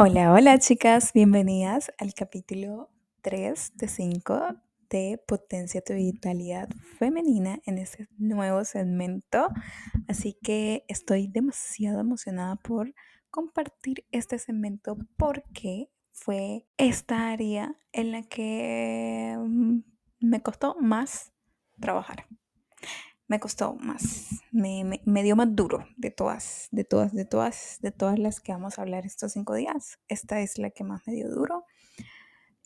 Hola, 0.00 0.32
hola 0.32 0.60
chicas, 0.60 1.12
bienvenidas 1.12 1.90
al 1.98 2.14
capítulo 2.14 2.88
3 3.22 3.72
de 3.74 3.88
5 3.88 4.40
de 4.88 5.20
Potencia 5.26 5.80
tu 5.80 5.92
Vitalidad 5.92 6.68
Femenina 7.00 7.58
en 7.66 7.78
este 7.78 8.06
nuevo 8.16 8.64
segmento. 8.64 9.48
Así 10.06 10.38
que 10.40 10.84
estoy 10.86 11.26
demasiado 11.26 11.98
emocionada 11.98 12.54
por 12.54 12.94
compartir 13.28 14.06
este 14.12 14.38
segmento 14.38 14.96
porque 15.16 15.90
fue 16.12 16.68
esta 16.76 17.30
área 17.30 17.74
en 17.90 18.12
la 18.12 18.22
que 18.22 19.34
mm, 19.36 19.78
me 20.20 20.40
costó 20.42 20.76
más 20.80 21.32
trabajar 21.80 22.28
me 23.28 23.38
costó 23.40 23.74
más, 23.74 24.42
me, 24.50 25.22
dio 25.22 25.36
más 25.36 25.54
duro 25.54 25.86
de 25.96 26.10
todas, 26.10 26.68
de 26.70 26.84
todas, 26.84 27.12
de 27.12 27.26
todas, 27.26 27.78
de 27.82 27.92
todas 27.92 28.18
las 28.18 28.40
que 28.40 28.52
vamos 28.52 28.78
a 28.78 28.82
hablar 28.82 29.04
estos 29.04 29.32
cinco 29.32 29.54
días. 29.54 29.98
Esta 30.08 30.40
es 30.40 30.58
la 30.58 30.70
que 30.70 30.82
más 30.82 31.06
me 31.06 31.12
dio 31.12 31.28
duro 31.28 31.66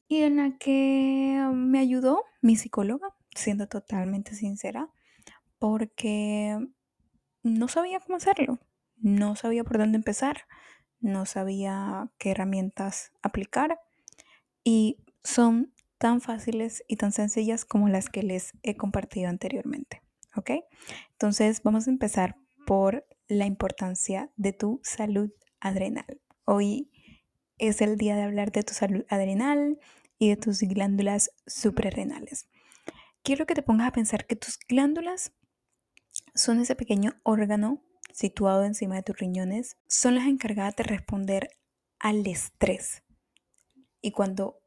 y 0.07 0.23
en 0.23 0.37
la 0.37 0.57
que 0.59 1.45
me 1.53 1.81
ayudó 1.81 2.25
mi 2.43 2.55
psicóloga, 2.55 3.09
siendo 3.35 3.67
totalmente 3.67 4.35
sincera, 4.35 4.89
porque 5.59 6.59
no 7.43 7.67
sabía 7.67 7.99
cómo 7.99 8.17
hacerlo, 8.17 8.61
no 8.97 9.35
sabía 9.35 9.65
por 9.65 9.79
dónde 9.79 9.97
empezar, 9.97 10.43
no 11.01 11.27
sabía 11.27 12.11
qué 12.19 12.31
herramientas 12.31 13.11
aplicar 13.23 13.81
y 14.63 14.99
son 15.25 15.73
tan 15.99 16.21
fáciles 16.21 16.85
y 16.87 16.97
tan 16.97 17.11
sencillas 17.11 17.65
como 17.65 17.89
las 17.89 18.09
que 18.09 18.23
les 18.23 18.53
he 18.63 18.77
compartido 18.77 19.29
anteriormente. 19.29 20.02
¿Ok? 20.37 20.51
Entonces 21.13 21.63
vamos 21.63 21.87
a 21.87 21.91
empezar 21.91 22.37
por 22.67 23.07
la 23.29 23.47
importancia 23.47 24.31
de 24.37 24.53
tu 24.53 24.81
salud 24.83 25.31
adrenal. 25.61 26.21
Hoy 26.45 26.91
es 27.59 27.81
el 27.81 27.97
día 27.97 28.17
de 28.17 28.23
hablar 28.23 28.53
de 28.53 28.63
tu 28.63 28.75
salud 28.75 29.05
adrenal 29.09 29.79
y 30.19 30.31
de 30.31 30.37
tus 30.37 30.61
glándulas 30.61 31.31
suprarrenales. 31.47 32.49
Quiero 33.23 33.47
que 33.47 33.55
te 33.55 33.63
pongas 33.63 33.89
a 33.89 33.93
pensar 33.93 34.27
que 34.27 34.37
tus 34.37 34.59
glándulas 34.59 35.33
son 36.35 36.61
ese 36.61 36.75
pequeño 36.75 37.15
órgano 37.23 37.83
situado 38.13 38.65
encima 38.65 38.97
de 38.97 39.03
tus 39.03 39.19
riñones, 39.19 39.77
son 39.87 40.15
las 40.15 40.27
encargadas 40.27 40.77
de 40.77 40.85
responder 40.85 41.49
al 41.99 42.27
estrés. 42.27 43.03
Y 44.01 44.13
cuando 44.13 44.62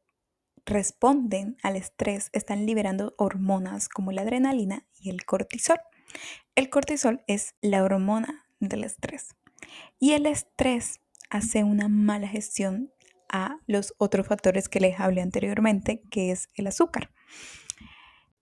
responden 0.66 1.56
al 1.62 1.76
estrés 1.76 2.28
están 2.32 2.66
liberando 2.66 3.14
hormonas 3.16 3.88
como 3.88 4.12
la 4.12 4.22
adrenalina 4.22 4.86
y 5.00 5.10
el 5.10 5.24
cortisol. 5.24 5.80
El 6.54 6.68
cortisol 6.68 7.22
es 7.26 7.54
la 7.62 7.82
hormona 7.82 8.46
del 8.60 8.84
estrés 8.84 9.36
y 9.98 10.12
el 10.12 10.26
estrés 10.26 11.00
hace 11.30 11.64
una 11.64 11.88
mala 11.88 12.28
gestión 12.28 12.92
a 13.28 13.58
los 13.66 13.94
otros 13.98 14.26
factores 14.26 14.68
que 14.68 14.80
les 14.80 15.00
hablé 15.00 15.20
anteriormente, 15.20 16.02
que 16.10 16.30
es 16.30 16.48
el 16.54 16.66
azúcar. 16.66 17.10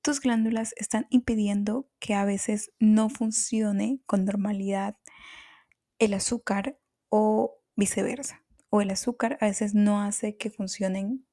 Tus 0.02 0.20
glándulas 0.20 0.75
están 0.77 1.06
impidiendo 1.08 1.89
que 1.98 2.14
a 2.14 2.25
veces 2.25 2.72
no 2.78 3.08
funcione 3.08 4.00
con 4.06 4.25
normalidad 4.27 4.98
el 5.98 6.12
azúcar 6.12 6.78
o 7.08 7.56
viceversa. 7.77 8.42
O 8.69 8.83
el 8.83 8.91
azúcar 8.91 9.39
a 9.41 9.47
veces 9.47 9.72
no 9.75 10.02
hace 10.02 10.36
que 10.36 10.50
funcionen 10.50 11.25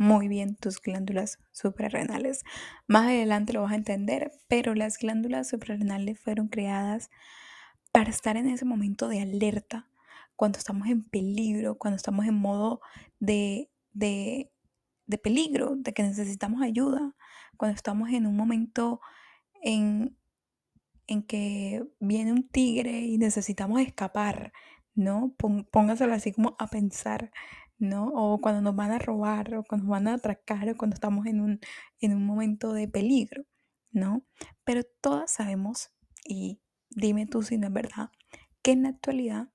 muy 0.00 0.28
bien 0.28 0.56
tus 0.56 0.80
glándulas 0.80 1.38
suprarrenales. 1.52 2.42
Más 2.86 3.08
adelante 3.08 3.52
lo 3.52 3.60
vas 3.60 3.72
a 3.72 3.76
entender, 3.76 4.32
pero 4.48 4.74
las 4.74 4.96
glándulas 4.96 5.50
suprarrenales 5.50 6.18
fueron 6.18 6.48
creadas 6.48 7.10
para 7.92 8.08
estar 8.08 8.38
en 8.38 8.48
ese 8.48 8.64
momento 8.64 9.08
de 9.08 9.20
alerta, 9.20 9.90
cuando 10.36 10.58
estamos 10.58 10.88
en 10.88 11.04
peligro, 11.04 11.76
cuando 11.76 11.96
estamos 11.96 12.24
en 12.24 12.34
modo 12.34 12.80
de, 13.18 13.70
de, 13.92 14.50
de 15.04 15.18
peligro, 15.18 15.76
de 15.76 15.92
que 15.92 16.02
necesitamos 16.02 16.62
ayuda, 16.62 17.14
cuando 17.58 17.76
estamos 17.76 18.08
en 18.08 18.26
un 18.26 18.36
momento 18.36 19.02
en, 19.62 20.16
en 21.08 21.22
que 21.24 21.84
viene 21.98 22.32
un 22.32 22.48
tigre 22.48 23.00
y 23.00 23.18
necesitamos 23.18 23.82
escapar, 23.82 24.54
¿no? 24.94 25.34
Póngaselo 25.70 26.14
así 26.14 26.32
como 26.32 26.56
a 26.58 26.68
pensar. 26.68 27.32
¿No? 27.80 28.08
O 28.14 28.40
cuando 28.40 28.60
nos 28.60 28.76
van 28.76 28.92
a 28.92 28.98
robar, 28.98 29.54
o 29.54 29.64
cuando 29.64 29.86
nos 29.86 29.90
van 29.90 30.08
a 30.08 30.14
atracar, 30.14 30.68
o 30.68 30.76
cuando 30.76 30.94
estamos 30.94 31.26
en 31.26 31.40
un, 31.40 31.60
en 32.00 32.14
un 32.14 32.24
momento 32.24 32.72
de 32.72 32.86
peligro, 32.86 33.44
¿no? 33.90 34.22
Pero 34.64 34.82
todas 35.00 35.32
sabemos, 35.32 35.90
y 36.24 36.60
dime 36.90 37.26
tú 37.26 37.42
si 37.42 37.58
no 37.58 37.66
es 37.66 37.72
verdad, 37.72 38.10
que 38.62 38.72
en 38.72 38.84
la 38.84 38.90
actualidad 38.90 39.48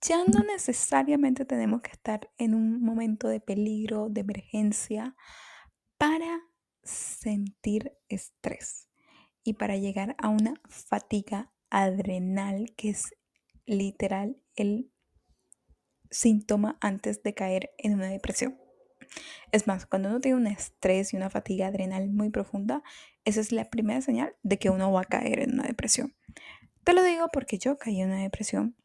ya 0.00 0.24
no 0.24 0.40
necesariamente 0.40 1.44
tenemos 1.44 1.82
que 1.82 1.90
estar 1.90 2.30
en 2.38 2.54
un 2.54 2.82
momento 2.82 3.28
de 3.28 3.40
peligro, 3.40 4.08
de 4.08 4.22
emergencia, 4.22 5.14
para 5.98 6.40
sentir 6.82 7.92
estrés 8.08 8.88
y 9.42 9.54
para 9.54 9.76
llegar 9.76 10.14
a 10.18 10.28
una 10.28 10.54
fatiga 10.68 11.52
adrenal 11.70 12.72
que 12.76 12.90
es 12.90 13.14
literal 13.64 14.40
el 14.54 14.92
síntoma 16.10 16.78
antes 16.80 17.22
de 17.22 17.34
caer 17.34 17.70
en 17.78 17.94
una 17.94 18.08
depresión. 18.08 18.58
Es 19.52 19.66
más, 19.66 19.86
cuando 19.86 20.08
uno 20.08 20.20
tiene 20.20 20.36
un 20.36 20.46
estrés 20.46 21.12
y 21.12 21.16
una 21.16 21.30
fatiga 21.30 21.68
adrenal 21.68 22.08
muy 22.08 22.30
profunda, 22.30 22.82
esa 23.24 23.40
es 23.40 23.52
la 23.52 23.70
primera 23.70 24.00
señal 24.00 24.34
de 24.42 24.58
que 24.58 24.70
uno 24.70 24.92
va 24.92 25.02
a 25.02 25.04
caer 25.04 25.40
en 25.40 25.54
una 25.54 25.64
depresión. 25.64 26.14
Te 26.84 26.92
lo 26.92 27.02
digo 27.02 27.28
porque 27.32 27.58
yo 27.58 27.78
caí 27.78 28.00
en 28.00 28.08
una 28.08 28.22
depresión. 28.22 28.76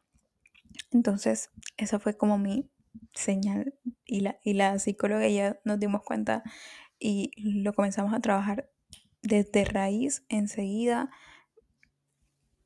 Entonces, 0.90 1.50
esa 1.76 1.98
fue 1.98 2.16
como 2.16 2.38
mi 2.38 2.70
señal 3.14 3.74
y 4.04 4.20
la, 4.20 4.38
y 4.42 4.54
la 4.54 4.78
psicóloga 4.78 5.28
ya 5.28 5.60
nos 5.64 5.78
dimos 5.78 6.02
cuenta 6.02 6.42
y 6.98 7.30
lo 7.36 7.72
comenzamos 7.72 8.12
a 8.14 8.20
trabajar 8.20 8.70
desde 9.22 9.64
raíz 9.64 10.24
enseguida. 10.28 11.10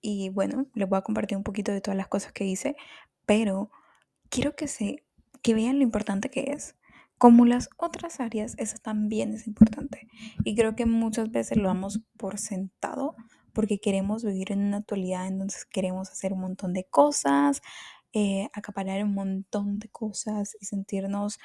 Y 0.00 0.28
bueno, 0.30 0.66
les 0.74 0.88
voy 0.88 0.98
a 0.98 1.02
compartir 1.02 1.36
un 1.36 1.44
poquito 1.44 1.72
de 1.72 1.80
todas 1.80 1.96
las 1.96 2.08
cosas 2.08 2.32
que 2.32 2.44
hice, 2.44 2.76
pero 3.24 3.70
quiero 4.30 4.56
que, 4.56 4.68
se, 4.68 5.04
que 5.42 5.54
vean 5.54 5.78
lo 5.78 5.82
importante 5.82 6.30
que 6.30 6.52
es. 6.52 6.76
Como 7.18 7.46
las 7.46 7.70
otras 7.78 8.20
áreas, 8.20 8.54
esa 8.58 8.76
también 8.78 9.32
es 9.32 9.46
importante. 9.46 10.06
Y 10.44 10.54
creo 10.54 10.76
que 10.76 10.84
muchas 10.84 11.30
veces 11.30 11.56
lo 11.56 11.68
damos 11.68 12.02
por 12.18 12.38
sentado 12.38 13.16
porque 13.54 13.78
queremos 13.78 14.22
vivir 14.22 14.52
en 14.52 14.66
una 14.66 14.78
actualidad, 14.78 15.26
entonces 15.26 15.64
queremos 15.64 16.10
hacer 16.10 16.34
un 16.34 16.40
montón 16.40 16.74
de 16.74 16.84
cosas, 16.84 17.62
eh, 18.12 18.50
acaparar 18.52 19.02
un 19.02 19.14
montón 19.14 19.78
de 19.78 19.88
cosas 19.88 20.56
y 20.60 20.66
sentirnos 20.66 21.38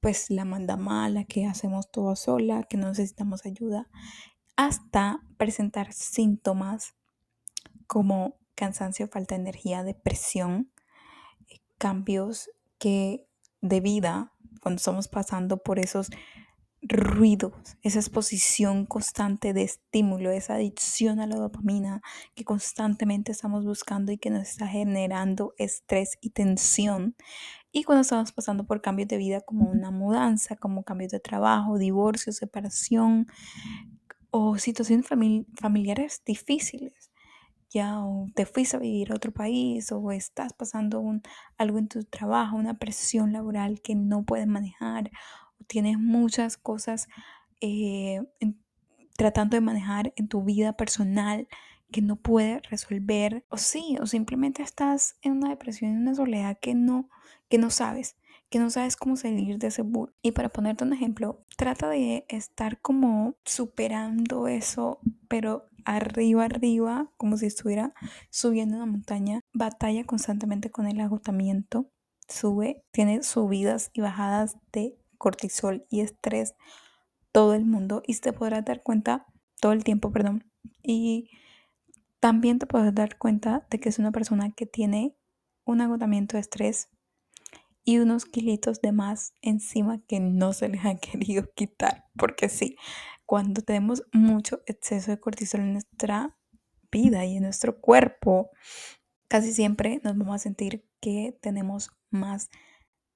pues 0.00 0.30
la 0.30 0.46
manda 0.46 0.76
mala, 0.76 1.24
que 1.24 1.46
hacemos 1.46 1.90
todo 1.90 2.16
sola, 2.16 2.62
que 2.62 2.78
no 2.78 2.88
necesitamos 2.88 3.44
ayuda, 3.44 3.88
hasta 4.56 5.20
presentar 5.36 5.92
síntomas 5.92 6.94
como 7.86 8.38
cansancio, 8.54 9.08
falta 9.08 9.34
de 9.34 9.42
energía, 9.42 9.82
depresión, 9.82 10.70
cambios 11.84 12.48
que 12.78 13.26
de 13.60 13.80
vida, 13.80 14.32
cuando 14.62 14.78
estamos 14.78 15.06
pasando 15.06 15.58
por 15.58 15.78
esos 15.78 16.08
ruidos, 16.80 17.52
esa 17.82 17.98
exposición 17.98 18.86
constante 18.86 19.52
de 19.52 19.64
estímulo, 19.64 20.30
esa 20.30 20.54
adicción 20.54 21.20
a 21.20 21.26
la 21.26 21.36
dopamina 21.36 22.00
que 22.34 22.42
constantemente 22.42 23.32
estamos 23.32 23.66
buscando 23.66 24.12
y 24.12 24.16
que 24.16 24.30
nos 24.30 24.48
está 24.48 24.66
generando 24.66 25.52
estrés 25.58 26.16
y 26.22 26.30
tensión. 26.30 27.16
Y 27.70 27.84
cuando 27.84 28.00
estamos 28.00 28.32
pasando 28.32 28.64
por 28.64 28.80
cambios 28.80 29.08
de 29.08 29.18
vida 29.18 29.42
como 29.42 29.68
una 29.68 29.90
mudanza, 29.90 30.56
como 30.56 30.84
cambios 30.84 31.12
de 31.12 31.20
trabajo, 31.20 31.76
divorcio, 31.76 32.32
separación 32.32 33.26
o 34.30 34.56
situaciones 34.56 35.06
familiares 35.06 36.22
difíciles 36.24 37.10
o 37.82 38.28
te 38.34 38.46
fuiste 38.46 38.76
a 38.76 38.80
vivir 38.80 39.10
a 39.10 39.16
otro 39.16 39.32
país 39.32 39.90
o 39.92 40.12
estás 40.12 40.52
pasando 40.52 41.00
un, 41.00 41.22
algo 41.58 41.78
en 41.78 41.88
tu 41.88 42.04
trabajo, 42.04 42.56
una 42.56 42.78
presión 42.78 43.32
laboral 43.32 43.80
que 43.80 43.94
no 43.94 44.22
puedes 44.22 44.46
manejar 44.46 45.10
o 45.60 45.64
tienes 45.64 45.98
muchas 45.98 46.56
cosas 46.56 47.08
eh, 47.60 48.22
tratando 49.16 49.56
de 49.56 49.60
manejar 49.60 50.12
en 50.16 50.28
tu 50.28 50.42
vida 50.42 50.74
personal 50.74 51.48
que 51.90 52.02
no 52.02 52.16
puedes 52.16 52.62
resolver 52.70 53.44
o 53.48 53.56
sí, 53.56 53.96
o 54.00 54.06
simplemente 54.06 54.62
estás 54.62 55.16
en 55.22 55.32
una 55.32 55.50
depresión, 55.50 55.92
en 55.92 55.98
una 55.98 56.14
soledad 56.14 56.58
que 56.60 56.74
no, 56.74 57.08
que 57.48 57.58
no 57.58 57.70
sabes 57.70 58.16
que 58.54 58.60
no 58.60 58.70
sabes 58.70 58.94
cómo 58.94 59.16
salir 59.16 59.58
de 59.58 59.66
ese 59.66 59.82
bull. 59.82 60.14
Y 60.22 60.30
para 60.30 60.48
ponerte 60.48 60.84
un 60.84 60.92
ejemplo, 60.92 61.44
trata 61.56 61.88
de 61.88 62.24
estar 62.28 62.80
como 62.80 63.34
superando 63.44 64.46
eso, 64.46 65.00
pero 65.26 65.66
arriba, 65.84 66.44
arriba, 66.44 67.10
como 67.16 67.36
si 67.36 67.46
estuviera 67.46 67.94
subiendo 68.30 68.76
una 68.76 68.86
montaña. 68.86 69.40
Batalla 69.52 70.04
constantemente 70.04 70.70
con 70.70 70.86
el 70.86 71.00
agotamiento. 71.00 71.90
Sube, 72.28 72.82
tiene 72.90 73.22
subidas 73.22 73.90
y 73.92 74.00
bajadas 74.00 74.56
de 74.72 74.96
cortisol 75.18 75.84
y 75.90 76.00
estrés 76.00 76.54
todo 77.32 77.54
el 77.54 77.64
mundo 77.64 78.02
y 78.06 78.18
te 78.18 78.32
podrás 78.32 78.64
dar 78.64 78.82
cuenta 78.82 79.26
todo 79.60 79.72
el 79.72 79.84
tiempo, 79.84 80.12
perdón. 80.12 80.44
Y 80.82 81.28
también 82.20 82.58
te 82.58 82.66
podrás 82.66 82.94
dar 82.94 83.18
cuenta 83.18 83.66
de 83.70 83.80
que 83.80 83.88
es 83.88 83.98
una 83.98 84.12
persona 84.12 84.52
que 84.52 84.66
tiene 84.66 85.16
un 85.64 85.80
agotamiento 85.80 86.36
de 86.36 86.40
estrés 86.40 86.88
y 87.84 87.98
unos 87.98 88.24
kilitos 88.24 88.80
de 88.80 88.92
más 88.92 89.34
encima 89.42 90.00
que 90.06 90.20
no 90.20 90.52
se 90.52 90.68
les 90.68 90.84
han 90.84 90.98
querido 90.98 91.50
quitar. 91.54 92.04
Porque 92.16 92.48
sí, 92.48 92.76
cuando 93.26 93.62
tenemos 93.62 94.02
mucho 94.12 94.62
exceso 94.66 95.10
de 95.10 95.20
cortisol 95.20 95.60
en 95.60 95.72
nuestra 95.72 96.36
vida 96.90 97.24
y 97.24 97.36
en 97.36 97.42
nuestro 97.42 97.80
cuerpo, 97.80 98.50
casi 99.28 99.52
siempre 99.52 100.00
nos 100.04 100.16
vamos 100.16 100.36
a 100.36 100.38
sentir 100.38 100.86
que 101.00 101.36
tenemos 101.40 101.90
más 102.10 102.50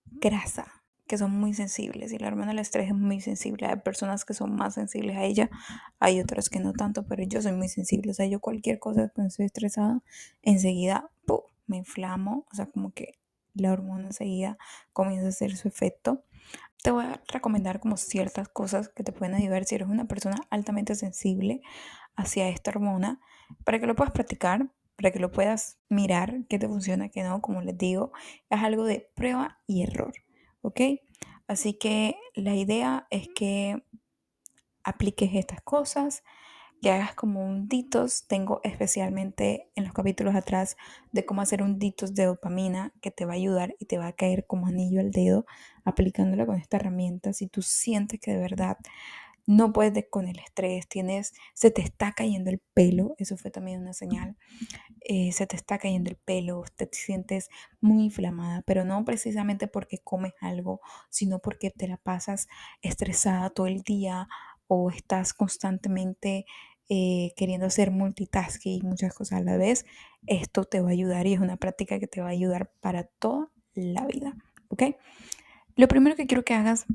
grasa 0.04 0.78
que 1.08 1.16
son 1.16 1.32
muy 1.32 1.54
sensibles 1.54 2.12
y 2.12 2.18
la 2.18 2.28
hormona 2.28 2.48
del 2.48 2.58
estrés 2.58 2.88
es 2.88 2.94
muy 2.94 3.22
sensible. 3.22 3.66
Hay 3.66 3.76
personas 3.76 4.26
que 4.26 4.34
son 4.34 4.54
más 4.54 4.74
sensibles 4.74 5.16
a 5.16 5.24
ella, 5.24 5.48
hay 5.98 6.20
otras 6.20 6.50
que 6.50 6.60
no 6.60 6.74
tanto, 6.74 7.06
pero 7.06 7.22
yo 7.24 7.40
soy 7.40 7.52
muy 7.52 7.68
sensible. 7.68 8.10
O 8.10 8.14
sea, 8.14 8.26
yo 8.26 8.40
cualquier 8.40 8.78
cosa 8.78 9.08
cuando 9.08 9.28
estoy 9.28 9.46
estresada, 9.46 10.02
enseguida 10.42 11.10
me 11.66 11.76
inflamo, 11.78 12.46
o 12.50 12.54
sea, 12.54 12.66
como 12.66 12.92
que 12.92 13.18
la 13.58 13.72
hormona 13.72 14.06
enseguida 14.06 14.58
comienza 14.92 15.26
a 15.26 15.30
hacer 15.30 15.56
su 15.56 15.68
efecto. 15.68 16.24
Te 16.82 16.90
voy 16.90 17.04
a 17.04 17.22
recomendar 17.28 17.80
como 17.80 17.96
ciertas 17.96 18.48
cosas 18.48 18.88
que 18.88 19.02
te 19.02 19.12
pueden 19.12 19.34
ayudar 19.34 19.64
si 19.64 19.74
eres 19.74 19.88
una 19.88 20.06
persona 20.06 20.36
altamente 20.50 20.94
sensible 20.94 21.60
hacia 22.16 22.48
esta 22.48 22.70
hormona, 22.70 23.20
para 23.64 23.78
que 23.78 23.86
lo 23.86 23.96
puedas 23.96 24.12
practicar, 24.12 24.70
para 24.96 25.10
que 25.10 25.18
lo 25.18 25.30
puedas 25.30 25.78
mirar, 25.88 26.44
qué 26.48 26.58
te 26.58 26.68
funciona, 26.68 27.08
qué 27.08 27.22
no, 27.22 27.40
como 27.40 27.62
les 27.62 27.78
digo, 27.78 28.12
es 28.50 28.62
algo 28.62 28.84
de 28.84 29.10
prueba 29.14 29.60
y 29.66 29.82
error. 29.82 30.12
¿ok? 30.62 30.80
Así 31.46 31.74
que 31.74 32.16
la 32.34 32.54
idea 32.54 33.06
es 33.10 33.28
que 33.34 33.82
apliques 34.84 35.30
estas 35.34 35.60
cosas, 35.62 36.22
que 36.80 36.90
hagas 36.90 37.14
como 37.14 37.44
un 37.44 37.68
detox. 37.68 38.26
Tengo 38.26 38.60
especialmente 38.64 39.70
en 39.74 39.84
los 39.84 39.92
capítulos 39.92 40.34
atrás 40.34 40.76
de 41.12 41.24
cómo 41.24 41.42
hacer 41.42 41.62
un 41.62 41.78
detox 41.78 42.14
de 42.14 42.24
dopamina 42.24 42.92
que 43.00 43.10
te 43.10 43.24
va 43.24 43.32
a 43.32 43.36
ayudar 43.36 43.74
y 43.78 43.86
te 43.86 43.98
va 43.98 44.08
a 44.08 44.12
caer 44.12 44.46
como 44.46 44.66
anillo 44.66 45.00
al 45.00 45.10
dedo 45.10 45.46
aplicándola 45.84 46.46
con 46.46 46.56
esta 46.56 46.76
herramienta. 46.76 47.32
Si 47.32 47.48
tú 47.48 47.62
sientes 47.62 48.20
que 48.20 48.32
de 48.32 48.38
verdad 48.38 48.76
no 49.48 49.72
puedes 49.72 50.04
con 50.10 50.28
el 50.28 50.38
estrés, 50.38 50.86
tienes, 50.88 51.32
se 51.54 51.70
te 51.70 51.80
está 51.80 52.12
cayendo 52.12 52.50
el 52.50 52.60
pelo, 52.74 53.14
eso 53.16 53.38
fue 53.38 53.50
también 53.50 53.80
una 53.80 53.94
señal, 53.94 54.36
eh, 55.00 55.32
se 55.32 55.46
te 55.46 55.56
está 55.56 55.78
cayendo 55.78 56.10
el 56.10 56.16
pelo, 56.16 56.64
te 56.76 56.86
sientes 56.92 57.48
muy 57.80 58.04
inflamada, 58.04 58.62
pero 58.66 58.84
no 58.84 59.06
precisamente 59.06 59.66
porque 59.66 60.00
comes 60.04 60.34
algo, 60.42 60.82
sino 61.08 61.38
porque 61.38 61.70
te 61.70 61.88
la 61.88 61.96
pasas 61.96 62.46
estresada 62.82 63.48
todo 63.48 63.66
el 63.66 63.80
día 63.80 64.28
o 64.68 64.90
estás 64.90 65.34
constantemente 65.34 66.46
eh, 66.88 67.32
queriendo 67.36 67.66
hacer 67.66 67.90
multitasking 67.90 68.80
y 68.80 68.82
muchas 68.82 69.12
cosas 69.12 69.40
a 69.40 69.42
la 69.42 69.56
vez, 69.56 69.84
esto 70.26 70.64
te 70.64 70.80
va 70.80 70.88
a 70.88 70.92
ayudar 70.92 71.26
y 71.26 71.34
es 71.34 71.40
una 71.40 71.56
práctica 71.56 71.98
que 71.98 72.06
te 72.06 72.20
va 72.20 72.28
a 72.28 72.30
ayudar 72.30 72.70
para 72.80 73.04
toda 73.04 73.50
la 73.74 74.06
vida, 74.06 74.36
¿ok? 74.68 74.84
Lo 75.76 75.88
primero 75.88 76.16
que 76.16 76.26
quiero 76.26 76.44
que 76.44 76.54
hagas 76.54 76.86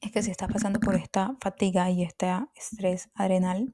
es 0.00 0.12
que 0.12 0.22
si 0.22 0.30
estás 0.30 0.52
pasando 0.52 0.80
por 0.80 0.94
esta 0.94 1.36
fatiga 1.40 1.90
y 1.90 2.02
este 2.02 2.28
estrés 2.54 3.10
adrenal, 3.14 3.72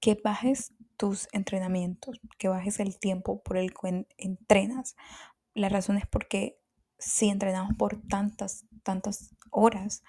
que 0.00 0.18
bajes 0.22 0.72
tus 0.96 1.28
entrenamientos, 1.32 2.20
que 2.38 2.48
bajes 2.48 2.80
el 2.80 2.98
tiempo 2.98 3.42
por 3.42 3.56
el 3.56 3.72
que 3.72 4.06
entrenas. 4.18 4.96
La 5.54 5.68
razón 5.68 5.96
es 5.96 6.06
porque 6.06 6.58
si 6.98 7.28
entrenamos 7.28 7.74
por 7.76 8.02
tantas, 8.08 8.66
tantas 8.82 9.34
horas, 9.50 10.02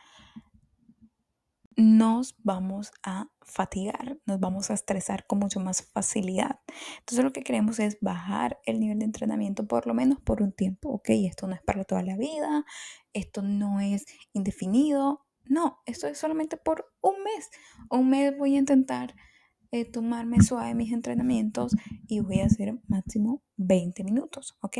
nos 1.76 2.36
vamos 2.44 2.92
a 3.04 3.30
fatigar, 3.42 4.18
nos 4.26 4.40
vamos 4.40 4.70
a 4.70 4.74
estresar 4.74 5.26
con 5.26 5.40
mucho 5.40 5.60
más 5.60 5.84
facilidad. 5.84 6.60
Entonces 7.00 7.24
lo 7.24 7.32
que 7.32 7.44
queremos 7.44 7.80
es 7.80 7.98
bajar 8.02 8.60
el 8.66 8.80
nivel 8.80 9.00
de 9.00 9.06
entrenamiento 9.06 9.68
por 9.68 9.88
lo 9.88 9.94
menos 9.94 10.20
por 10.20 10.42
un 10.42 10.52
tiempo, 10.52 10.90
¿ok? 10.90 11.10
Esto 11.10 11.48
no 11.48 11.56
es 11.56 11.62
para 11.62 11.84
toda 11.84 12.04
la 12.04 12.18
vida, 12.18 12.66
esto 13.14 13.42
no 13.42 13.80
es 13.80 14.06
indefinido, 14.34 15.26
no, 15.46 15.80
esto 15.86 16.08
es 16.08 16.18
solamente 16.18 16.58
por 16.58 16.94
un 17.02 17.24
mes. 17.24 17.50
Un 17.90 18.10
mes 18.10 18.38
voy 18.38 18.56
a 18.56 18.60
intentar 18.60 19.16
eh, 19.72 19.86
tomarme 19.86 20.42
suave 20.42 20.76
mis 20.76 20.92
entrenamientos 20.92 21.76
y 22.08 22.20
voy 22.20 22.42
a 22.42 22.46
hacer 22.46 22.78
máximo 22.88 23.42
20 23.58 24.04
minutos, 24.04 24.58
¿ok? 24.62 24.78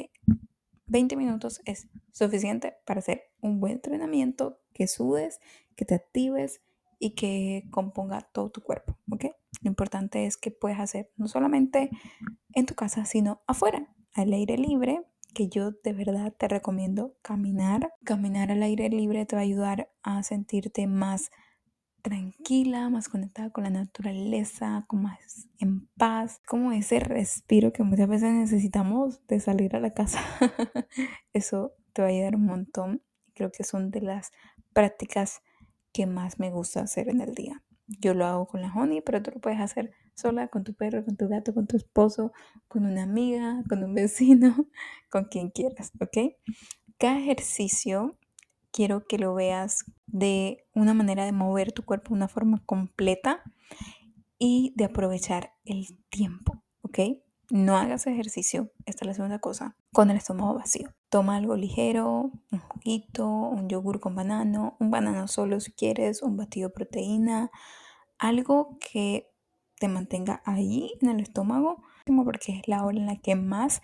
20 0.88 1.16
minutos 1.16 1.62
es 1.66 1.88
suficiente 2.12 2.76
para 2.86 3.00
hacer 3.00 3.24
un 3.40 3.62
buen 3.62 3.74
entrenamiento, 3.74 4.60
que 4.74 4.88
sudes, 4.88 5.40
que 5.76 5.86
te 5.86 5.96
actives 5.96 6.62
y 7.02 7.16
que 7.16 7.64
componga 7.72 8.22
todo 8.22 8.52
tu 8.52 8.62
cuerpo, 8.62 8.96
¿ok? 9.10 9.26
Lo 9.62 9.70
importante 9.70 10.28
es 10.28 10.38
que 10.38 10.52
puedes 10.52 10.80
hacer 10.80 11.10
no 11.18 11.28
solamente 11.28 11.90
en 12.54 12.68
tu 12.68 12.76
casa, 12.76 13.06
sino 13.06 13.42
afuera, 13.48 13.88
al 14.14 14.32
aire 14.32 14.56
libre, 14.56 15.02
que 15.34 15.50
yo 15.50 15.72
de 15.72 15.94
verdad 15.94 16.32
te 16.38 16.48
recomiendo 16.48 17.16
caminar. 17.24 17.92
Caminar 18.04 18.52
al 18.52 18.62
aire 18.62 18.90
libre 18.90 19.26
te 19.26 19.36
va 19.36 19.42
a 19.42 19.46
ayudar 19.46 19.90
a 20.04 20.22
sentirte 20.22 20.86
más 20.86 21.32
tranquila, 22.04 22.88
más 22.90 23.10
conectada 23.10 23.50
con 23.50 23.64
la 23.64 23.72
naturaleza, 23.72 24.86
con 24.88 25.02
más 25.02 25.48
en 25.58 25.88
paz, 25.98 26.40
como 26.46 26.72
ese 26.72 27.00
respiro 27.00 27.74
que 27.74 27.82
muchas 27.82 28.08
veces 28.10 28.32
necesitamos 28.32 29.26
de 29.26 29.40
salir 29.40 29.76
a 29.76 29.80
la 29.80 29.92
casa. 29.92 30.20
Eso 31.34 31.74
te 31.94 32.04
va 32.04 32.10
a 32.10 32.12
ayudar 32.12 32.36
un 32.36 32.46
montón. 32.46 33.02
Creo 33.34 33.52
que 33.52 33.64
son 33.64 33.90
de 33.90 34.02
las 34.02 34.32
prácticas 34.74 35.42
que 35.92 36.06
más 36.06 36.40
me 36.40 36.50
gusta 36.50 36.82
hacer 36.82 37.10
en 37.10 37.22
el 37.22 37.36
día. 37.36 37.64
Yo 38.00 38.14
lo 38.14 38.26
hago 38.26 38.48
con 38.48 38.62
la 38.62 38.74
honey, 38.74 39.02
pero 39.02 39.22
tú 39.22 39.32
lo 39.32 39.40
puedes 39.42 39.60
hacer 39.60 39.92
sola, 40.16 40.48
con 40.48 40.64
tu 40.64 40.74
perro, 40.74 41.04
con 41.04 41.18
tu 41.18 41.28
gato, 41.28 41.54
con 41.54 41.68
tu 41.68 41.78
esposo, 41.78 42.32
con 42.68 42.86
una 42.86 43.04
amiga, 43.04 43.64
con 43.68 43.84
un 43.84 43.94
vecino, 43.96 44.68
con 45.10 45.26
quien 45.26 45.50
quieras, 45.50 45.92
¿ok? 46.00 46.36
Cada 46.98 47.20
ejercicio 47.20 48.18
quiero 48.72 49.06
que 49.06 49.18
lo 49.18 49.34
veas 49.34 49.86
de 50.08 50.66
una 50.74 50.94
manera 50.94 51.26
de 51.26 51.32
mover 51.32 51.72
tu 51.72 51.84
cuerpo 51.84 52.10
de 52.10 52.16
una 52.16 52.28
forma 52.28 52.64
completa 52.66 53.44
y 54.38 54.74
de 54.76 54.86
aprovechar 54.86 55.54
el 55.66 56.00
tiempo, 56.10 56.64
¿ok? 56.82 57.00
No 57.52 57.76
hagas 57.76 58.08
ejercicio, 58.08 58.72
esta 58.86 59.04
es 59.04 59.08
la 59.08 59.14
segunda 59.14 59.40
cosa, 59.40 59.76
con 59.92 60.10
el 60.10 60.16
estómago 60.16 60.54
vacío. 60.54 60.94
Toma 61.10 61.36
algo 61.36 61.58
ligero, 61.58 62.32
un 62.50 62.60
juguito, 62.60 63.28
un 63.28 63.68
yogur 63.68 64.00
con 64.00 64.16
banano, 64.16 64.78
un 64.80 64.90
banano 64.90 65.28
solo 65.28 65.60
si 65.60 65.74
quieres, 65.74 66.22
un 66.22 66.38
batido 66.38 66.70
de 66.70 66.76
proteína, 66.76 67.52
algo 68.18 68.78
que 68.80 69.34
te 69.78 69.90
mantenga 69.90 70.42
ahí 70.46 70.94
en 71.02 71.10
el 71.10 71.20
estómago, 71.20 71.84
porque 72.24 72.54
es 72.58 72.70
la 72.70 72.86
hora 72.86 72.98
en 72.98 73.06
la 73.06 73.18
que 73.18 73.36
más 73.36 73.82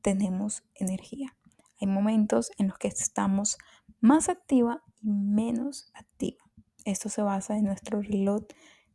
tenemos 0.00 0.62
energía. 0.74 1.36
Hay 1.78 1.88
momentos 1.88 2.50
en 2.56 2.68
los 2.68 2.78
que 2.78 2.88
estamos 2.88 3.58
más 4.00 4.30
activa 4.30 4.82
y 5.02 5.10
menos 5.10 5.90
activa. 5.92 6.42
Esto 6.86 7.10
se 7.10 7.20
basa 7.20 7.58
en 7.58 7.64
nuestro 7.64 8.00
reloj 8.00 8.44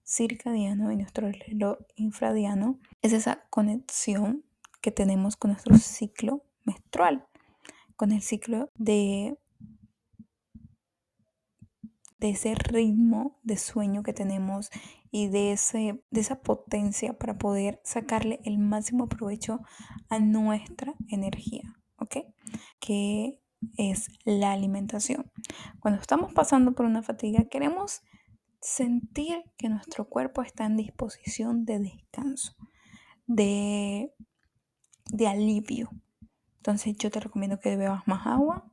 circadiano 0.03 0.91
y 0.91 0.95
nuestro 0.95 1.29
reloj 1.31 1.77
infradiano. 1.95 2.79
Es 3.05 3.13
esa 3.13 3.45
conexión 3.51 4.43
que 4.81 4.89
tenemos 4.89 5.35
con 5.35 5.51
nuestro 5.51 5.77
ciclo 5.77 6.43
menstrual 6.63 7.27
con 7.95 8.12
el 8.12 8.24
ciclo 8.24 8.71
de, 8.74 9.38
de 12.17 12.29
ese 12.31 12.55
ritmo 12.55 13.39
de 13.43 13.57
sueño 13.57 14.01
que 14.01 14.13
tenemos 14.13 14.71
y 15.12 15.27
de, 15.27 15.51
ese, 15.51 16.03
de 16.09 16.19
esa 16.19 16.41
potencia 16.41 17.15
para 17.15 17.38
poder 17.38 17.79
sacarle 17.83 18.39
el 18.43 18.57
máximo 18.57 19.07
provecho 19.07 19.62
a 20.09 20.17
nuestra 20.17 20.95
energía, 21.07 21.75
¿ok? 21.97 22.17
Que 22.79 23.39
es 23.77 24.07
la 24.24 24.51
alimentación. 24.51 25.31
Cuando 25.79 26.01
estamos 26.01 26.33
pasando 26.33 26.74
por 26.74 26.88
una 26.88 27.03
fatiga, 27.03 27.45
queremos 27.50 28.01
sentir 28.62 29.43
que 29.57 29.69
nuestro 29.69 30.09
cuerpo 30.09 30.41
está 30.41 30.65
en 30.65 30.75
disposición 30.75 31.65
de 31.65 31.77
descanso, 31.77 32.55
de, 33.27 34.13
de 35.12 35.27
alivio, 35.27 35.89
entonces 36.58 36.96
yo 36.98 37.12
te 37.12 37.20
recomiendo 37.20 37.60
que 37.60 37.77
bebas 37.77 38.08
más 38.08 38.25
agua, 38.25 38.72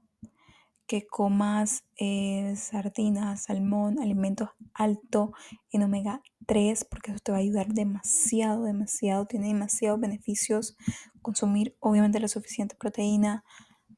que 0.86 1.06
comas 1.06 1.84
eh, 1.96 2.54
sardinas, 2.56 3.44
salmón, 3.44 3.98
alimentos 3.98 4.48
altos 4.74 5.30
en 5.70 5.82
omega 5.82 6.22
3, 6.46 6.84
porque 6.84 7.10
eso 7.10 7.20
te 7.22 7.32
va 7.32 7.38
a 7.38 7.40
ayudar 7.40 7.68
demasiado, 7.68 8.64
demasiado, 8.64 9.26
tiene 9.26 9.48
demasiados 9.48 10.00
beneficios. 10.00 10.76
Consumir 11.20 11.76
obviamente 11.80 12.18
la 12.20 12.28
suficiente 12.28 12.76
proteína, 12.76 13.44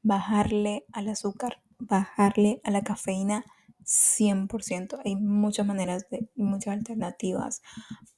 bajarle 0.03 0.85
al 0.91 1.07
azúcar, 1.07 1.61
bajarle 1.79 2.61
a 2.63 2.71
la 2.71 2.81
cafeína 2.81 3.45
100%. 3.85 4.99
Hay 5.03 5.15
muchas 5.15 5.65
maneras 5.65 6.09
de, 6.09 6.29
y 6.35 6.43
muchas 6.43 6.73
alternativas 6.73 7.61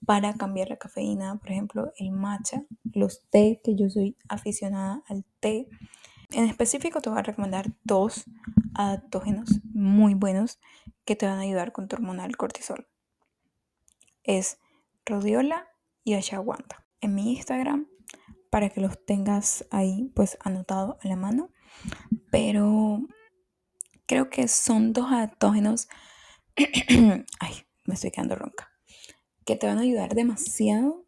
para 0.06 0.34
cambiar 0.34 0.70
la 0.70 0.78
cafeína. 0.78 1.38
Por 1.40 1.52
ejemplo, 1.52 1.92
el 1.98 2.12
matcha, 2.12 2.64
los 2.94 3.24
té, 3.30 3.62
que 3.64 3.76
yo 3.76 3.90
soy 3.90 4.18
aficionada 4.30 5.04
al 5.08 5.26
té. 5.40 5.68
En 6.32 6.46
específico 6.46 7.02
te 7.02 7.10
voy 7.10 7.20
a 7.20 7.24
recomendar 7.24 7.72
dos 7.84 8.26
adaptógenos 8.74 9.62
muy 9.74 10.14
buenos 10.14 10.60
que 11.06 11.16
te 11.16 11.26
van 11.26 11.40
a 11.40 11.42
ayudar 11.42 11.72
con 11.72 11.88
tu 11.88 11.96
hormona 11.96 12.28
cortisol. 12.36 12.88
Es 14.24 14.60
Rodiola 15.06 15.68
y 16.04 16.14
Ashwagandha. 16.16 16.86
En 17.00 17.16
mi 17.16 17.34
Instagram, 17.34 17.88
para 18.50 18.70
que 18.70 18.82
los 18.82 19.06
tengas 19.06 19.66
ahí 19.72 20.12
pues 20.16 20.38
anotado 20.42 20.98
a 21.02 21.08
la 21.08 21.16
mano. 21.16 21.50
Pero 22.32 23.02
creo 24.08 24.30
que 24.30 24.48
son 24.48 24.94
dos 24.94 25.12
adaptógenos, 25.12 25.88
ay, 26.58 27.54
me 27.86 27.94
estoy 27.94 28.12
quedando 28.12 28.36
ronca, 28.36 28.72
que 29.46 29.56
te 29.56 29.68
van 29.68 29.78
a 29.78 29.82
ayudar 29.82 30.16
demasiado 30.16 31.06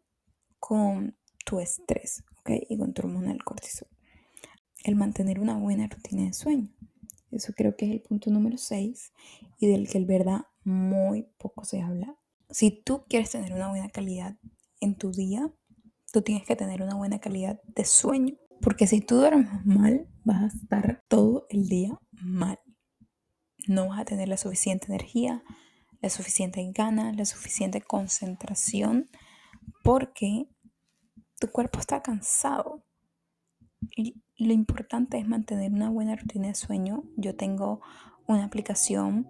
con 0.58 1.16
tu 1.44 1.58
estrés, 1.58 2.22
¿ok? 2.40 2.50
Y 2.68 2.78
con 2.78 2.92
tu 2.92 3.02
hormona 3.02 3.28
del 3.28 3.42
cortisol. 3.42 3.88
El 4.84 4.94
mantener 4.94 5.40
una 5.40 5.56
buena 5.56 5.88
rutina 5.88 6.24
de 6.24 6.32
sueño. 6.32 6.70
Eso 7.30 7.52
creo 7.56 7.76
que 7.76 7.86
es 7.86 7.92
el 7.92 8.02
punto 8.02 8.30
número 8.30 8.58
6 8.58 9.12
y 9.58 9.66
del 9.66 9.88
que 9.88 9.98
el 9.98 10.06
verdad 10.06 10.46
muy 10.64 11.28
poco 11.38 11.64
se 11.64 11.80
habla. 11.80 12.16
Si 12.50 12.70
tú 12.70 13.04
quieres 13.08 13.30
tener 13.30 13.52
una 13.52 13.68
buena 13.68 13.88
calidad 13.88 14.36
en 14.80 14.96
tu 14.96 15.12
día, 15.12 15.52
tú 16.12 16.22
tienes 16.22 16.46
que 16.46 16.56
tener 16.56 16.82
una 16.82 16.96
buena 16.96 17.20
calidad 17.20 17.60
de 17.66 17.84
sueño. 17.84 18.34
Porque 18.60 18.86
si 18.86 19.00
tú 19.00 19.16
duermes 19.16 19.64
mal, 19.64 20.06
vas 20.24 20.42
a 20.42 20.56
estar 20.56 21.02
todo 21.08 21.46
el 21.48 21.68
día 21.68 21.98
mal. 22.12 22.58
No 23.66 23.88
vas 23.88 24.00
a 24.00 24.04
tener 24.04 24.28
la 24.28 24.36
suficiente 24.36 24.86
energía, 24.86 25.42
la 26.00 26.10
suficiente 26.10 26.66
ganas, 26.72 27.16
la 27.16 27.24
suficiente 27.24 27.80
concentración, 27.80 29.10
porque 29.82 30.48
tu 31.38 31.48
cuerpo 31.48 31.78
está 31.78 32.02
cansado. 32.02 32.84
Y 33.96 34.22
lo 34.36 34.52
importante 34.52 35.18
es 35.18 35.26
mantener 35.26 35.72
una 35.72 35.90
buena 35.90 36.16
rutina 36.16 36.48
de 36.48 36.54
sueño. 36.54 37.04
Yo 37.16 37.36
tengo 37.36 37.80
una 38.26 38.44
aplicación 38.44 39.28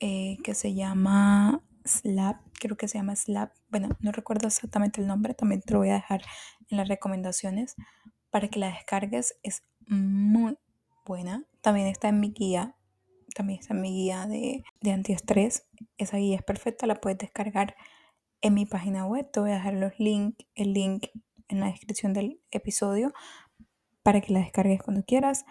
eh, 0.00 0.38
que 0.42 0.54
se 0.54 0.74
llama 0.74 1.62
Slap, 1.84 2.40
creo 2.58 2.76
que 2.76 2.88
se 2.88 2.98
llama 2.98 3.16
Slap. 3.16 3.52
Bueno, 3.68 3.88
no 4.00 4.12
recuerdo 4.12 4.46
exactamente 4.46 5.00
el 5.00 5.06
nombre, 5.06 5.34
también 5.34 5.60
te 5.62 5.72
lo 5.72 5.80
voy 5.80 5.90
a 5.90 5.94
dejar 5.94 6.22
en 6.70 6.78
las 6.78 6.88
recomendaciones 6.88 7.74
para 8.30 8.48
que 8.48 8.58
la 8.58 8.68
descargues. 8.68 9.34
Es 9.42 9.62
muy 9.86 10.58
buena. 11.04 11.44
También 11.60 11.86
está 11.86 12.08
en 12.08 12.20
mi 12.20 12.30
guía, 12.32 12.76
también 13.34 13.60
está 13.60 13.74
mi 13.74 13.90
guía 13.90 14.26
de, 14.26 14.64
de 14.80 14.92
antiestrés. 14.92 15.66
Esa 15.98 16.16
guía 16.18 16.36
es 16.36 16.42
perfecta, 16.42 16.86
la 16.86 17.00
puedes 17.00 17.18
descargar 17.18 17.76
en 18.40 18.54
mi 18.54 18.66
página 18.66 19.06
web. 19.06 19.30
Te 19.30 19.40
voy 19.40 19.50
a 19.50 19.54
dejar 19.54 19.74
los 19.74 19.98
link, 19.98 20.38
el 20.54 20.72
link 20.72 21.06
en 21.48 21.60
la 21.60 21.66
descripción 21.66 22.12
del 22.12 22.40
episodio 22.50 23.12
para 24.02 24.20
que 24.20 24.32
la 24.32 24.40
descargues 24.40 24.82
cuando 24.82 25.02
quieras. 25.04 25.44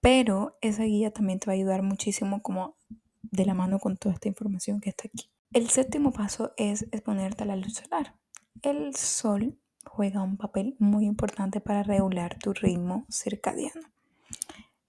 Pero 0.00 0.56
esa 0.60 0.84
guía 0.84 1.10
también 1.10 1.40
te 1.40 1.46
va 1.46 1.52
a 1.52 1.56
ayudar 1.56 1.82
muchísimo 1.82 2.42
como 2.42 2.76
de 3.22 3.44
la 3.44 3.54
mano 3.54 3.78
con 3.78 3.96
toda 3.96 4.14
esta 4.14 4.28
información 4.28 4.80
que 4.80 4.90
está 4.90 5.08
aquí. 5.08 5.28
El 5.52 5.68
séptimo 5.70 6.12
paso 6.12 6.52
es 6.56 6.82
exponerte 6.92 7.42
a 7.42 7.46
la 7.46 7.56
luz 7.56 7.74
solar. 7.74 8.14
El 8.62 8.94
sol 8.94 9.58
juega 9.84 10.22
un 10.22 10.36
papel 10.36 10.76
muy 10.78 11.06
importante 11.06 11.60
para 11.60 11.82
regular 11.82 12.38
tu 12.38 12.52
ritmo 12.52 13.06
circadiano. 13.10 13.80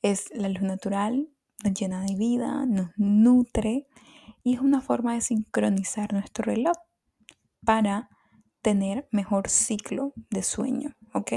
Es 0.02 0.30
la 0.34 0.50
luz 0.50 0.62
natural, 0.62 1.30
nos 1.64 1.74
llena 1.74 2.02
de 2.02 2.16
vida, 2.16 2.66
nos 2.66 2.90
nutre 2.98 3.88
y 4.44 4.54
es 4.54 4.60
una 4.62 4.82
forma 4.82 5.14
de 5.14 5.22
sincronizar 5.22 6.14
nuestro 6.14 6.44
reloj 6.44 6.78
para 7.66 8.10
tener 8.62 9.08
mejor 9.12 9.50
ciclo 9.50 10.14
de 10.30 10.44
sueño, 10.44 10.96
¿ok? 11.14 11.32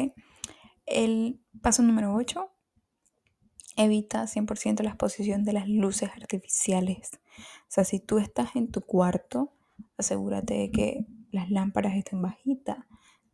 El 0.87 1.41
paso 1.63 1.83
número 1.83 2.15
8, 2.15 2.51
evita 3.77 4.27
100% 4.27 4.83
la 4.83 4.91
exposición 4.91 5.45
de 5.45 5.53
las 5.53 5.69
luces 5.69 6.11
artificiales. 6.11 7.11
O 7.39 7.69
sea, 7.69 7.85
si 7.85 8.01
tú 8.01 8.19
estás 8.19 8.57
en 8.57 8.71
tu 8.71 8.81
cuarto, 8.81 9.53
asegúrate 9.97 10.55
de 10.55 10.71
que 10.71 11.07
las 11.31 11.51
lámparas 11.51 11.95
estén 11.95 12.21
bajitas, 12.21 12.79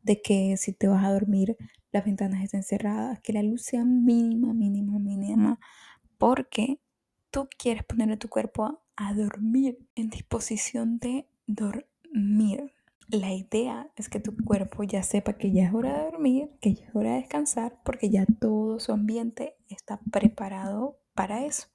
de 0.03 0.23
que 0.23 0.57
si 0.57 0.73
te 0.73 0.89
vas 0.89 1.05
a 1.05 1.13
dormir 1.13 1.57
las 1.91 2.05
ventanas 2.05 2.43
estén 2.45 2.63
cerradas, 2.63 3.21
que 3.21 3.33
la 3.33 3.43
luz 3.43 3.63
sea 3.63 3.85
mínima, 3.85 4.53
mínima, 4.53 4.99
mínima, 4.99 5.59
porque 6.19 6.81
tú 7.31 7.49
quieres 7.59 7.85
poner 7.85 8.11
a 8.13 8.17
tu 8.17 8.29
cuerpo 8.29 8.83
a 8.97 9.15
dormir, 9.15 9.79
en 9.95 10.09
disposición 10.11 10.99
de 10.99 11.29
dormir. 11.47 12.73
La 13.09 13.33
idea 13.33 13.91
es 13.95 14.09
que 14.09 14.19
tu 14.19 14.37
cuerpo 14.37 14.83
ya 14.83 15.03
sepa 15.03 15.35
que 15.35 15.53
ya 15.53 15.67
es 15.67 15.75
hora 15.75 15.97
de 15.97 16.05
dormir, 16.05 16.51
que 16.61 16.75
ya 16.75 16.87
es 16.87 16.97
hora 16.97 17.11
de 17.13 17.21
descansar, 17.21 17.81
porque 17.85 18.11
ya 18.11 18.27
todo 18.41 18.81
su 18.81 18.93
ambiente 18.93 19.57
está 19.69 20.01
preparado 20.11 20.99
para 21.15 21.45
eso. 21.45 21.69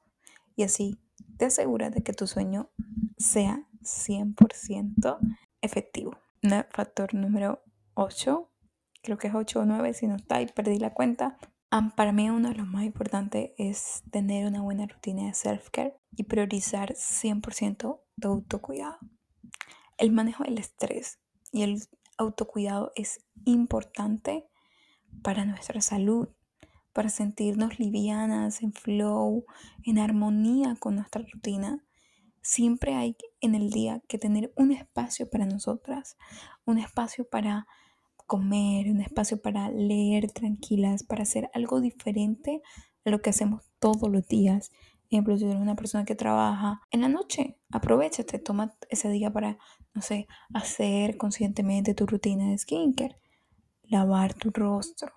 Y 0.56 0.64
así 0.64 0.98
te 1.38 1.46
aseguras 1.46 1.94
de 1.94 2.04
que 2.04 2.14
tu 2.14 2.28
sueño 2.28 2.70
sea 3.18 3.66
100% 3.82 5.20
efectivo. 5.62 6.18
Factor 6.72 7.14
número 7.14 7.64
8, 7.94 8.50
creo 9.02 9.18
que 9.18 9.28
es 9.28 9.36
8 9.36 9.60
o 9.62 9.66
9, 9.66 9.94
si 9.94 10.08
no 10.08 10.16
está 10.16 10.42
y 10.42 10.48
perdí 10.48 10.80
la 10.80 10.94
cuenta. 10.94 11.38
Para 11.96 12.12
mí 12.12 12.30
uno 12.30 12.50
de 12.50 12.56
los 12.56 12.68
más 12.68 12.84
importantes 12.84 13.52
es 13.58 14.04
tener 14.12 14.46
una 14.46 14.62
buena 14.62 14.86
rutina 14.86 15.28
de 15.28 15.34
self-care 15.34 15.96
y 16.16 16.24
priorizar 16.24 16.94
100% 16.94 18.02
de 18.18 18.28
autocuidado. 18.28 18.98
El 19.98 20.12
manejo 20.12 20.44
del 20.44 20.58
estrés 20.58 21.20
y 21.52 21.62
el 21.64 21.82
autocuidado 22.18 22.92
es 22.96 23.26
importante 23.46 24.48
para 25.24 25.46
nuestra 25.46 25.80
salud, 25.80 26.28
para 26.92 27.10
sentirnos 27.10 27.80
livianas, 27.80 28.62
en 28.64 28.74
flow, 28.74 29.46
en 29.84 29.98
armonía 29.98 30.76
con 30.78 30.96
nuestra 30.96 31.24
rutina. 31.32 31.86
Siempre 32.42 32.96
hay 32.96 33.16
en 33.40 33.56
el 33.56 33.70
día 33.70 34.02
que 34.10 34.18
tener 34.18 34.52
un 34.58 34.74
espacio 34.74 35.30
para 35.30 35.46
nosotras, 35.46 36.18
un 36.66 36.80
espacio 36.80 37.30
para 37.30 37.66
comer, 38.32 38.90
un 38.90 39.02
espacio 39.02 39.42
para 39.42 39.70
leer 39.70 40.32
tranquilas, 40.32 41.04
para 41.04 41.24
hacer 41.24 41.50
algo 41.54 41.82
diferente 41.82 42.62
a 43.04 43.10
lo 43.10 43.22
que 43.22 43.30
hacemos 43.30 43.70
todos 43.78 44.10
los 44.10 44.26
días. 44.26 44.72
Ejemplo, 45.10 45.38
si 45.38 45.44
eres 45.44 45.58
una 45.58 45.76
persona 45.76 46.06
que 46.06 46.16
trabaja 46.16 46.80
en 46.92 47.02
la 47.02 47.10
noche, 47.10 47.58
aprovechate, 47.72 48.40
toma 48.40 48.74
ese 48.90 49.10
día 49.10 49.34
para, 49.34 49.58
no 49.94 50.02
sé, 50.02 50.30
hacer 50.54 51.18
conscientemente 51.18 51.94
tu 51.94 52.06
rutina 52.06 52.50
de 52.50 52.58
skincare, 52.58 53.18
lavar 53.84 54.34
tu 54.34 54.50
rostro, 54.50 55.12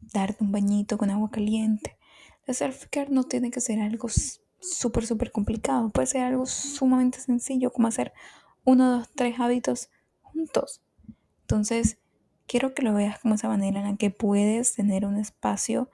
darte 0.00 0.42
un 0.42 0.50
bañito 0.50 0.98
con 0.98 1.10
agua 1.10 1.30
caliente. 1.30 1.96
La 2.44 2.54
self-care 2.54 3.10
no 3.10 3.22
tiene 3.22 3.52
que 3.52 3.60
ser 3.60 3.78
algo 3.78 4.08
súper, 4.58 5.06
súper 5.06 5.30
complicado. 5.30 5.90
Puede 5.90 6.08
ser 6.08 6.22
algo 6.22 6.44
sumamente 6.44 7.20
sencillo, 7.20 7.70
como 7.70 7.86
hacer 7.86 8.12
uno, 8.64 8.90
dos, 8.90 9.10
tres 9.14 9.38
hábitos 9.38 9.90
juntos. 10.22 10.82
Entonces, 11.42 12.01
quiero 12.46 12.74
que 12.74 12.82
lo 12.82 12.94
veas 12.94 13.18
como 13.18 13.34
esa 13.34 13.48
manera 13.48 13.80
en 13.80 13.86
la 13.86 13.96
que 13.96 14.10
puedes 14.10 14.74
tener 14.74 15.06
un 15.06 15.16
espacio 15.16 15.90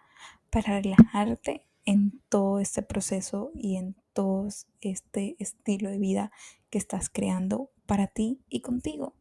para 0.50 0.80
relajarte 0.80 1.66
en 1.84 2.20
todo 2.28 2.58
este 2.60 2.82
proceso 2.82 3.50
y 3.54 3.76
en 3.76 3.96
todo 4.12 4.48
este 4.80 5.36
estilo 5.38 5.90
de 5.90 5.98
vida 5.98 6.32
que 6.70 6.78
estás 6.78 7.08
creando 7.10 7.70
para 7.86 8.06
ti 8.06 8.40
y 8.48 8.60
contigo. 8.60 9.14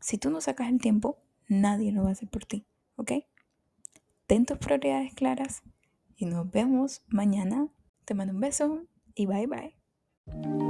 Si 0.00 0.18
tú 0.18 0.30
no 0.30 0.40
sacas 0.40 0.68
el 0.68 0.80
tiempo, 0.80 1.18
nadie 1.48 1.92
lo 1.92 2.02
va 2.02 2.10
a 2.10 2.12
hacer 2.12 2.28
por 2.28 2.44
ti, 2.44 2.66
¿ok? 2.96 3.12
ten 4.30 4.46
tus 4.46 4.58
prioridades 4.58 5.12
claras 5.12 5.64
y 6.16 6.24
nos 6.24 6.48
vemos 6.52 7.02
mañana. 7.08 7.66
Te 8.04 8.14
mando 8.14 8.32
un 8.32 8.38
beso 8.38 8.84
y 9.16 9.26
bye 9.26 9.48
bye. 9.48 10.69